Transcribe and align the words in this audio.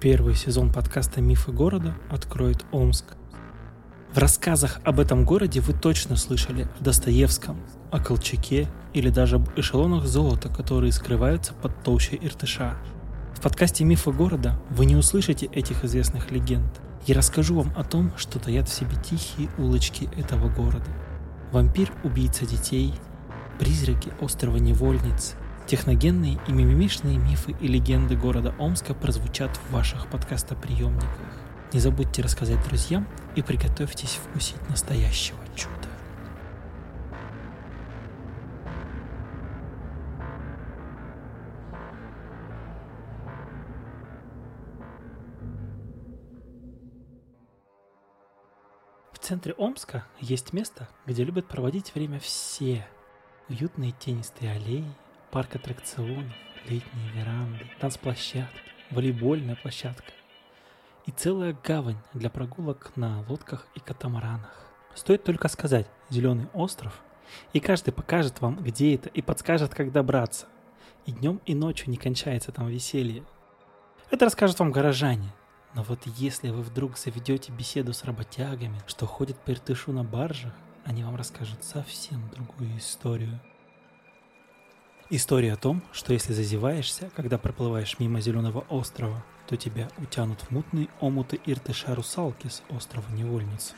Первый 0.00 0.34
сезон 0.34 0.72
подкаста 0.72 1.20
«Мифы 1.20 1.52
города» 1.52 1.94
откроет 2.08 2.64
Омск. 2.72 3.04
В 4.14 4.16
рассказах 4.16 4.80
об 4.82 4.98
этом 4.98 5.26
городе 5.26 5.60
вы 5.60 5.74
точно 5.74 6.16
слышали 6.16 6.66
о 6.80 6.82
Достоевском, 6.82 7.60
о 7.90 8.02
Колчаке 8.02 8.66
или 8.94 9.10
даже 9.10 9.36
об 9.36 9.50
эшелонах 9.58 10.06
золота, 10.06 10.48
которые 10.48 10.92
скрываются 10.92 11.52
под 11.52 11.82
толщей 11.82 12.18
Иртыша. 12.18 12.78
В 13.36 13.42
подкасте 13.42 13.84
«Мифы 13.84 14.10
города» 14.10 14.58
вы 14.70 14.86
не 14.86 14.96
услышите 14.96 15.44
этих 15.44 15.84
известных 15.84 16.30
легенд. 16.30 16.80
Я 17.06 17.16
расскажу 17.16 17.56
вам 17.56 17.70
о 17.76 17.84
том, 17.84 18.10
что 18.16 18.38
таят 18.38 18.70
в 18.70 18.72
себе 18.72 18.96
тихие 19.04 19.50
улочки 19.58 20.08
этого 20.16 20.48
города. 20.48 20.90
Вампир– 21.52 21.92
убийца 22.04 22.46
детей, 22.46 22.94
призраки 23.58 24.10
острова 24.22 24.56
Невольниц– 24.56 25.34
Техногенные 25.70 26.36
и 26.48 26.52
мимимишные 26.52 27.16
мифы 27.16 27.54
и 27.60 27.68
легенды 27.68 28.16
города 28.16 28.52
Омска 28.58 28.92
прозвучат 28.92 29.56
в 29.56 29.70
ваших 29.70 30.10
подкастоприемниках. 30.10 31.08
Не 31.72 31.78
забудьте 31.78 32.22
рассказать 32.22 32.60
друзьям 32.66 33.06
и 33.36 33.42
приготовьтесь 33.42 34.16
вкусить 34.16 34.68
настоящего 34.68 35.38
чуда. 35.54 35.70
В 49.12 49.18
центре 49.20 49.54
Омска 49.56 50.04
есть 50.18 50.52
место, 50.52 50.88
где 51.06 51.22
любят 51.22 51.46
проводить 51.46 51.94
время 51.94 52.18
все. 52.18 52.84
Уютные 53.48 53.92
тенистые 53.92 54.50
аллеи, 54.50 54.84
парк 55.30 55.56
аттракционов, 55.56 56.32
летние 56.66 57.10
веранды, 57.14 57.66
танцплощадки, 57.80 58.60
волейбольная 58.90 59.56
площадка 59.56 60.12
и 61.06 61.10
целая 61.10 61.56
гавань 61.64 61.98
для 62.12 62.30
прогулок 62.30 62.92
на 62.96 63.22
лодках 63.28 63.66
и 63.74 63.80
катамаранах. 63.80 64.66
Стоит 64.94 65.24
только 65.24 65.48
сказать 65.48 65.86
«Зеленый 66.08 66.46
остров», 66.52 67.00
и 67.52 67.60
каждый 67.60 67.92
покажет 67.92 68.40
вам, 68.40 68.56
где 68.56 68.94
это, 68.94 69.08
и 69.08 69.22
подскажет, 69.22 69.74
как 69.74 69.92
добраться. 69.92 70.46
И 71.06 71.12
днем, 71.12 71.40
и 71.46 71.54
ночью 71.54 71.90
не 71.90 71.96
кончается 71.96 72.52
там 72.52 72.68
веселье. 72.68 73.24
Это 74.10 74.24
расскажут 74.24 74.58
вам 74.58 74.72
горожане. 74.72 75.32
Но 75.74 75.84
вот 75.84 76.00
если 76.06 76.50
вы 76.50 76.62
вдруг 76.62 76.98
заведете 76.98 77.52
беседу 77.52 77.92
с 77.92 78.04
работягами, 78.04 78.80
что 78.86 79.06
ходят 79.06 79.38
по 79.38 79.52
Иртышу 79.52 79.92
на 79.92 80.02
баржах, 80.02 80.52
они 80.84 81.04
вам 81.04 81.14
расскажут 81.14 81.62
совсем 81.62 82.28
другую 82.30 82.78
историю. 82.78 83.40
История 85.12 85.54
о 85.54 85.56
том, 85.56 85.82
что 85.90 86.12
если 86.12 86.32
зазеваешься, 86.32 87.10
когда 87.16 87.36
проплываешь 87.36 87.98
мимо 87.98 88.20
зеленого 88.20 88.60
острова, 88.68 89.24
то 89.48 89.56
тебя 89.56 89.88
утянут 89.98 90.40
в 90.42 90.52
мутные 90.52 90.86
омуты 91.00 91.40
Иртыша 91.46 91.96
русалки 91.96 92.46
с 92.46 92.62
острова 92.68 93.10
Невольниц. 93.10 93.74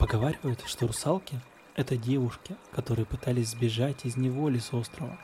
Поговаривают, 0.00 0.64
что 0.66 0.88
русалки– 0.88 1.40
это 1.76 1.96
девушки, 1.96 2.56
которые 2.72 3.06
пытались 3.06 3.50
сбежать 3.50 4.04
из 4.04 4.16
неволи 4.16 4.58
с 4.58 4.74
острова, 4.74 5.16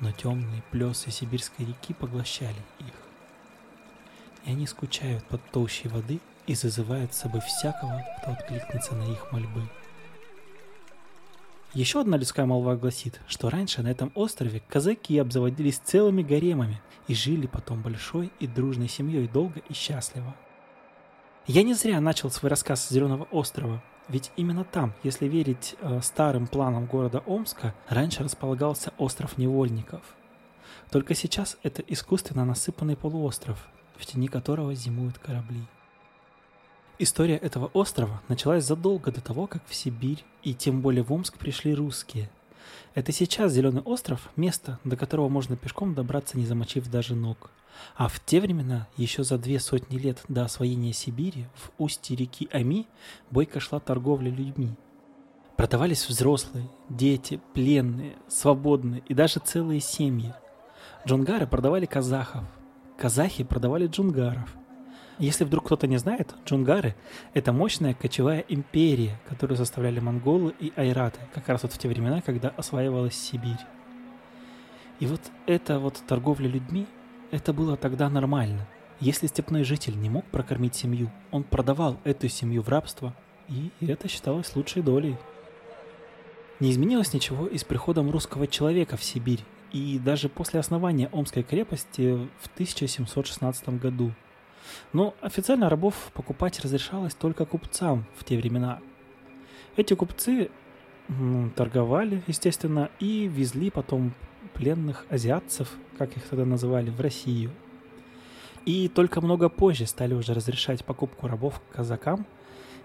но 0.00 0.12
темные 0.12 0.62
плесы 0.70 1.10
сибирской 1.10 1.66
реки 1.66 1.92
поглощали 1.92 2.62
их. 2.78 2.94
И 4.46 4.50
они 4.52 4.66
скучают 4.66 5.26
под 5.26 5.42
толщей 5.50 5.90
воды 5.90 6.20
и 6.46 6.54
зазывают 6.54 7.12
с 7.12 7.18
собой 7.18 7.42
всякого, 7.42 8.02
кто 8.22 8.30
откликнется 8.30 8.94
на 8.94 9.12
их 9.12 9.30
мольбы– 9.30 9.68
еще 11.74 12.00
одна 12.00 12.18
людская 12.18 12.44
молва 12.44 12.76
гласит, 12.76 13.20
что 13.26 13.48
раньше 13.48 13.82
на 13.82 13.88
этом 13.88 14.12
острове 14.14 14.62
казаки 14.68 15.18
обзаводились 15.18 15.78
целыми 15.78 16.22
гаремами 16.22 16.82
и 17.08 17.14
жили 17.14 17.46
потом 17.46 17.80
большой 17.80 18.30
и 18.40 18.46
дружной 18.46 18.88
семьей 18.88 19.26
долго 19.26 19.60
и 19.68 19.72
счастливо. 19.72 20.36
Я 21.46 21.62
не 21.62 21.74
зря 21.74 22.00
начал 22.00 22.30
свой 22.30 22.50
рассказ 22.50 22.84
с 22.84 22.90
Зеленого 22.90 23.24
острова, 23.30 23.82
ведь 24.08 24.30
именно 24.36 24.64
там, 24.64 24.92
если 25.02 25.26
верить 25.26 25.74
э, 25.80 26.00
старым 26.02 26.46
планам 26.46 26.86
города 26.86 27.22
Омска, 27.26 27.74
раньше 27.88 28.22
располагался 28.22 28.92
остров 28.98 29.38
Невольников. 29.38 30.02
Только 30.90 31.14
сейчас 31.14 31.56
это 31.62 31.82
искусственно 31.82 32.44
насыпанный 32.44 32.96
полуостров, 32.96 33.66
в 33.96 34.04
тени 34.04 34.28
которого 34.28 34.74
зимуют 34.74 35.18
корабли. 35.18 35.62
История 36.98 37.36
этого 37.36 37.70
острова 37.72 38.22
началась 38.28 38.64
задолго 38.64 39.10
до 39.10 39.20
того, 39.20 39.46
как 39.46 39.66
в 39.66 39.74
Сибирь 39.74 40.24
и 40.42 40.54
тем 40.54 40.82
более 40.82 41.02
в 41.02 41.12
Омск 41.12 41.38
пришли 41.38 41.74
русские. 41.74 42.30
Это 42.94 43.12
сейчас 43.12 43.52
Зеленый 43.52 43.82
остров– 43.82 44.30
место, 44.36 44.78
до 44.84 44.96
которого 44.96 45.28
можно 45.28 45.56
пешком 45.56 45.94
добраться, 45.94 46.36
не 46.36 46.44
замочив 46.44 46.90
даже 46.90 47.14
ног. 47.14 47.50
А 47.96 48.08
в 48.08 48.20
те 48.20 48.40
времена, 48.40 48.86
еще 48.96 49.24
за 49.24 49.38
две 49.38 49.58
сотни 49.58 49.96
лет 49.96 50.22
до 50.28 50.44
освоения 50.44 50.92
Сибири, 50.92 51.46
в 51.54 51.70
устье 51.78 52.14
реки 52.14 52.48
Ами 52.52 52.86
бойко 53.30 53.60
шла 53.60 53.80
торговля 53.80 54.30
людьми. 54.30 54.74
Продавались 55.56 56.06
взрослые, 56.06 56.68
дети, 56.90 57.40
пленные, 57.54 58.16
свободные 58.28 59.02
и 59.08 59.14
даже 59.14 59.40
целые 59.40 59.80
семьи. 59.80 60.34
Джунгары 61.06 61.46
продавали 61.46 61.86
казахов, 61.86 62.44
казахи 62.98 63.42
продавали 63.42 63.86
джунгаров– 63.86 64.54
если 65.18 65.44
вдруг 65.44 65.66
кто-то 65.66 65.86
не 65.86 65.98
знает, 65.98 66.34
джунгары— 66.46 66.94
это 67.34 67.52
мощная 67.52 67.94
кочевая 67.94 68.44
империя, 68.48 69.20
которую 69.28 69.56
составляли 69.56 70.00
монголы 70.00 70.54
и 70.58 70.72
айраты, 70.76 71.20
как 71.34 71.48
раз 71.48 71.62
вот 71.62 71.72
в 71.72 71.78
те 71.78 71.88
времена, 71.88 72.22
когда 72.22 72.48
осваивалась 72.48 73.14
Сибирь. 73.14 73.60
И 75.00 75.06
вот 75.06 75.20
эта 75.46 75.78
вот 75.78 76.02
торговля 76.06 76.48
людьми, 76.48 76.86
это 77.30 77.52
было 77.52 77.76
тогда 77.76 78.08
нормально. 78.08 78.66
Если 79.00 79.26
степной 79.26 79.64
житель 79.64 79.98
не 79.98 80.08
мог 80.08 80.24
прокормить 80.26 80.76
семью, 80.76 81.10
он 81.30 81.42
продавал 81.42 81.98
эту 82.04 82.28
семью 82.28 82.62
в 82.62 82.68
рабство, 82.68 83.14
и 83.48 83.70
это 83.80 84.08
считалось 84.08 84.54
лучшей 84.54 84.82
долей. 84.82 85.16
Не 86.60 86.70
изменилось 86.70 87.12
ничего 87.12 87.46
и 87.46 87.58
с 87.58 87.64
приходом 87.64 88.10
русского 88.10 88.46
человека 88.46 88.96
в 88.96 89.02
Сибирь, 89.02 89.44
и 89.72 89.98
даже 89.98 90.28
после 90.28 90.60
основания 90.60 91.08
Омской 91.12 91.42
крепости 91.42 92.28
в 92.40 92.46
1716 92.54 93.68
году– 93.80 94.12
но 94.92 95.14
официально 95.20 95.68
рабов 95.68 96.10
покупать 96.14 96.60
разрешалось 96.60 97.14
только 97.14 97.44
купцам 97.44 98.04
в 98.16 98.24
те 98.24 98.36
времена. 98.36 98.80
Эти 99.76 99.94
купцы 99.94 100.50
торговали, 101.56 102.22
естественно, 102.26 102.90
и 103.00 103.26
везли 103.26 103.70
потом 103.70 104.14
пленных 104.54 105.06
азиатцев, 105.08 105.70
как 105.98 106.16
их 106.16 106.24
тогда 106.24 106.44
называли, 106.44 106.90
в 106.90 107.00
Россию. 107.00 107.50
И 108.64 108.88
только 108.88 109.20
много 109.20 109.48
позже 109.48 109.86
стали 109.86 110.14
уже 110.14 110.34
разрешать 110.34 110.84
покупку 110.84 111.26
рабов 111.26 111.60
казакам 111.72 112.26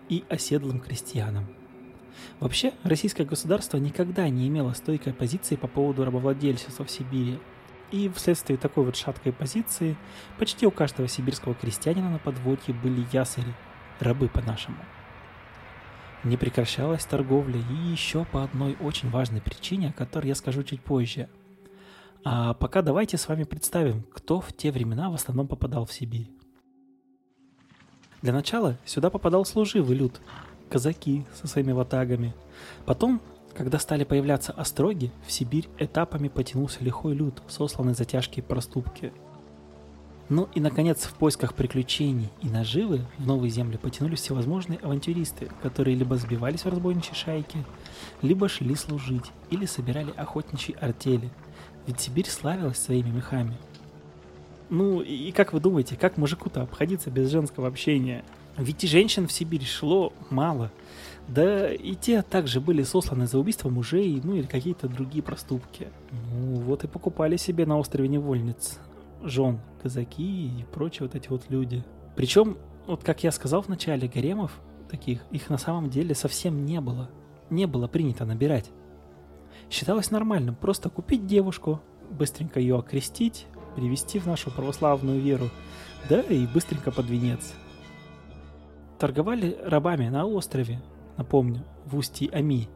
и 0.09 0.23
оседлым 0.29 0.79
крестьянам. 0.79 1.45
Вообще, 2.39 2.73
российское 2.83 3.25
государство 3.25 3.77
никогда 3.77 4.27
не 4.29 4.47
имело 4.47 4.73
стойкой 4.73 5.13
позиции 5.13 5.55
по 5.55 5.67
поводу 5.67 6.03
рабовладельчества 6.03 6.85
в 6.85 6.91
Сибири– 6.91 7.39
и 7.91 8.09
вследствие 8.09 8.57
такой 8.57 8.85
вот 8.85 8.95
шаткой 8.95 9.31
позиции 9.33 9.95
почти 10.37 10.65
у 10.65 10.71
каждого 10.71 11.07
сибирского 11.07 11.55
крестьянина 11.55 12.09
на 12.09 12.19
подводье 12.19 12.73
были 12.73 13.05
ясари, 13.11 13.53
рабы 13.99 14.27
по-нашему. 14.27 14.77
Не 16.23 16.35
прекращалась 16.35 17.05
торговля 17.05 17.59
и 17.59 17.91
еще 17.91 18.25
по 18.25 18.43
одной 18.43 18.75
очень 18.81 19.09
важной 19.09 19.41
причине, 19.41 19.89
о 19.89 19.93
которой 19.93 20.27
я 20.27 20.35
скажу 20.35 20.63
чуть 20.63 20.81
позже. 20.81 21.29
А 22.23 22.53
пока 22.55 22.81
давайте 22.81 23.17
с 23.17 23.27
вами 23.27 23.43
представим, 23.43 24.03
кто 24.13 24.41
в 24.41 24.51
те 24.51 24.71
времена 24.71 25.09
в 25.09 25.13
основном 25.13 25.47
попадал 25.47 25.85
в 25.85 25.93
Сибирь. 25.93 26.29
Для 28.21 28.33
начала 28.33 28.77
сюда 28.83 29.09
попадал 29.09 29.45
служивый 29.45 29.95
люд, 29.95 30.19
казаки 30.69 31.25
со 31.33 31.47
своими 31.47 31.71
ватагами. 31.71 32.33
Потом 32.85 33.21
когда 33.57 33.79
стали 33.79 34.03
появляться 34.03 34.51
остроги, 34.51 35.11
в 35.25 35.31
Сибирь 35.31 35.67
этапами 35.79 36.27
потянулся 36.27 36.83
лихой 36.83 37.15
люд, 37.15 37.41
сосланный 37.47 37.95
за 37.95 38.05
тяжкие 38.05 38.43
проступки. 38.43 39.11
Ну 40.29 40.47
и, 40.53 40.59
наконец, 40.59 41.05
в 41.05 41.13
поисках 41.15 41.55
приключений 41.55 42.29
и 42.41 42.49
наживы 42.49 43.01
в 43.17 43.25
новые 43.25 43.49
земли 43.49 43.77
потянулись 43.77 44.19
всевозможные 44.21 44.77
авантюристы, 44.79 45.49
которые 45.63 45.95
либо 45.95 46.17
сбивались 46.17 46.65
в 46.65 46.69
разбойничьи 46.69 47.15
шайки, 47.15 47.63
либо 48.21 48.47
шли 48.47 48.75
служить, 48.75 49.31
или 49.49 49.65
собирали 49.65 50.11
охотничьи 50.15 50.75
артели, 50.79 51.31
ведь 51.87 51.99
Сибирь 51.99 52.29
славилась 52.29 52.77
своими 52.77 53.09
мехами. 53.09 53.57
Ну 54.69 55.01
и 55.01 55.31
как 55.31 55.53
вы 55.53 55.61
думаете, 55.61 55.95
как 55.95 56.17
мужику-то 56.17 56.61
обходиться 56.61 57.09
без 57.09 57.31
женского 57.31 57.67
общения? 57.67 58.23
Ведь 58.57 58.83
и 58.83 58.87
женщин 58.87 59.27
в 59.27 59.31
Сибирь 59.31 59.65
шло 59.65 60.13
мало– 60.29 60.71
да 61.27 61.73
и 61.73 61.95
те 61.95 62.21
также 62.21 62.61
были 62.61 62.83
сосланы 62.83 63.27
за 63.27 63.37
убийство 63.37 63.69
мужей, 63.69 64.21
ну 64.23 64.35
или 64.35 64.45
какие-то 64.45 64.87
другие 64.87 65.21
проступки. 65.21 65.89
Ну 66.11 66.55
вот 66.61 66.83
и 66.85 66.87
покупали 66.87 67.35
себе 67.35 67.65
на 67.65 67.77
острове 67.77 68.07
невольниц 68.07 68.79
жен, 69.23 69.59
казаки 69.81 70.47
и 70.47 70.65
прочие 70.71 71.07
вот 71.07 71.15
эти 71.15 71.27
вот 71.27 71.49
люди. 71.49 71.83
Причем, 72.15 72.57
вот 72.85 73.03
как 73.03 73.23
я 73.23 73.31
сказал 73.31 73.61
в 73.61 73.67
начале, 73.67 74.07
гаремов 74.07 74.51
таких, 74.89 75.21
их 75.31 75.49
на 75.49 75.57
самом 75.57 75.89
деле 75.89 76.15
совсем 76.15 76.65
не 76.65 76.79
было. 76.79 77.09
Не 77.49 77.65
было 77.65 77.87
принято 77.87 78.25
набирать. 78.25 78.69
Считалось 79.69 80.11
нормальным 80.11 80.55
просто 80.55 80.89
купить 80.89 81.27
девушку, 81.27 81.81
быстренько 82.09 82.61
ее 82.61 82.77
окрестить, 82.77 83.47
привести 83.75 84.19
в 84.19 84.27
нашу 84.27 84.49
православную 84.49 85.19
веру, 85.19 85.49
да 86.07 86.21
и 86.21 86.47
быстренько 86.47 86.91
под 86.91 87.07
венец. 87.07 87.53
Торговали 88.99 89.57
рабами 89.63 90.09
на 90.09 90.25
острове, 90.25 90.81
напомню, 91.17 91.63
в 91.85 91.95
устье 91.97 92.29
Ами, 92.33 92.67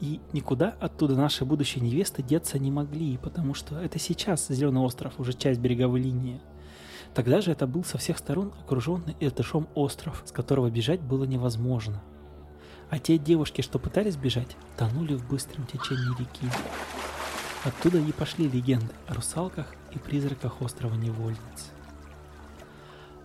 и 0.00 0.20
никуда 0.32 0.74
оттуда 0.80 1.14
наши 1.16 1.44
будущие 1.46 1.82
невесты 1.82 2.22
деться 2.22 2.58
не 2.58 2.70
могли, 2.70 3.16
потому 3.16 3.54
что 3.54 3.80
это 3.80 3.98
сейчас 3.98 4.48
Зеленый 4.48 4.82
остров, 4.82 5.14
уже 5.18 5.32
часть 5.32 5.60
береговой 5.60 6.02
линии. 6.02 6.40
Тогда 7.14 7.40
же 7.40 7.52
это 7.52 7.66
был 7.66 7.84
со 7.84 7.98
всех 7.98 8.18
сторон 8.18 8.52
окруженный 8.60 9.16
Иртышом 9.20 9.68
остров, 9.74 10.22
с 10.26 10.32
которого 10.32 10.70
бежать 10.70 11.00
было 11.00 11.24
невозможно. 11.24 12.02
А 12.90 12.98
те 12.98 13.16
девушки, 13.16 13.62
что 13.62 13.78
пытались 13.78 14.16
бежать, 14.16 14.56
тонули 14.76 15.14
в 15.14 15.26
быстром 15.26 15.64
течении 15.66 16.18
реки. 16.18 16.46
Оттуда 17.64 17.98
и 17.98 18.12
пошли 18.12 18.48
легенды 18.48 18.92
о 19.06 19.14
русалках 19.14 19.74
и 19.94 19.98
призраках 19.98 20.60
острова 20.60 20.94
Невольниц. 20.96 21.72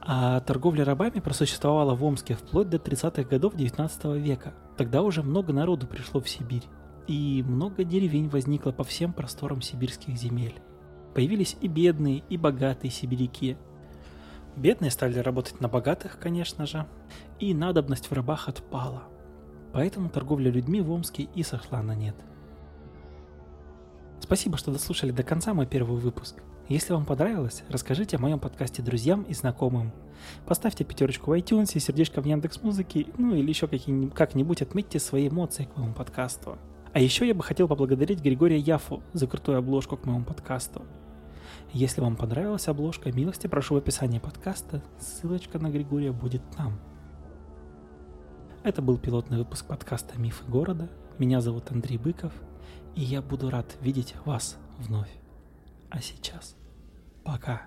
А 0.10 0.40
торговля 0.40 0.86
рабами 0.86 1.20
просуществовала 1.20 1.94
в 1.94 2.02
Омске 2.02 2.36
вплоть 2.36 2.70
до 2.70 2.78
30-х 2.78 3.24
годов 3.24 3.56
19 3.56 4.06
века. 4.16 4.54
Тогда 4.78 5.02
уже 5.02 5.22
много 5.22 5.52
народу 5.52 5.86
пришло 5.86 6.22
в 6.22 6.30
Сибирь, 6.30 6.64
и 7.08 7.44
много 7.46 7.84
деревень 7.84 8.30
возникло 8.30 8.72
по 8.72 8.86
всем 8.86 9.12
просторам 9.12 9.62
сибирских 9.62 10.16
земель. 10.16 10.56
Появились 11.14 11.58
и 11.60 11.68
бедные, 11.68 12.24
и 12.30 12.38
богатые 12.38 12.90
сибиряки. 12.90 13.58
Бедные 14.56 14.92
стали 14.92 15.20
работать 15.20 15.60
на 15.60 15.68
богатых, 15.68 16.20
конечно 16.20 16.66
же, 16.66 16.88
и 17.42 17.54
надобность 17.54 18.10
в 18.10 18.14
рабах 18.14 18.48
отпала. 18.48 19.04
Поэтому 19.74 20.10
торговля 20.10 20.50
людьми 20.50 20.80
в 20.80 20.90
Омске 20.90 21.28
и 21.36 21.44
сошла 21.44 21.82
на 21.82 21.94
нет. 21.94 22.16
Спасибо, 24.28 24.58
что 24.58 24.72
дослушали 24.72 25.12
до 25.12 25.24
конца 25.24 25.54
мой 25.54 25.66
первый 25.66 26.02
выпуск. 26.02 26.44
Если 26.68 26.92
вам 26.92 27.06
понравилось, 27.06 27.64
расскажите 27.70 28.18
о 28.18 28.20
моем 28.20 28.42
подкасте 28.42 28.82
друзьям 28.82 29.24
и 29.24 29.34
знакомым. 29.34 29.94
Поставьте 30.46 30.84
пятерочку 30.84 31.32
в 31.32 31.34
iTunes 31.34 31.80
сердечко 31.80 32.22
в 32.22 32.26
Яндекс 32.26 32.62
Музыке, 32.62 33.06
ну 33.18 33.34
или 33.34 33.48
еще 33.48 33.70
как-нибудь 34.14 34.62
отметьте 34.62 35.00
свои 35.00 35.30
эмоции 35.30 35.64
к 35.64 35.78
моему 35.78 35.94
подкасту. 35.94 36.58
А 36.92 37.00
еще 37.00 37.26
я 37.26 37.34
бы 37.34 37.42
хотел 37.42 37.70
поблагодарить 37.70 38.20
Григория 38.20 38.58
Яфу 38.58 39.02
за 39.14 39.28
крутую 39.28 39.60
обложку 39.60 39.96
к 39.96 40.06
моему 40.06 40.26
подкасту. 40.26 40.82
Если 41.72 42.02
вам 42.02 42.18
понравилась 42.18 42.68
обложка, 42.68 43.14
милости 43.14 43.48
прошу 43.48 43.76
в 43.76 43.78
описании 43.78 44.20
подкаста, 44.20 44.84
ссылочка 45.00 45.58
на 45.58 45.70
Григория 45.70 46.12
будет 46.12 46.42
там. 46.52 46.78
Это 48.68 48.82
был 48.82 48.98
пилотный 48.98 49.38
выпуск 49.38 49.66
подкаста 49.66 50.20
«Мифы 50.20 50.44
города». 50.44 50.90
Меня 51.20 51.40
зовут 51.40 51.72
Андрей 51.72 51.98
Быков, 51.98 52.34
и 52.96 53.02
я 53.02 53.22
буду 53.22 53.50
рад 53.50 53.78
видеть 53.80 54.14
вас 54.26 54.58
вновь. 54.78 55.08
А 55.90 56.02
сейчас 56.02 56.58
пока. 57.24 57.62